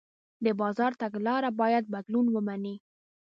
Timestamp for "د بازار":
0.45-0.91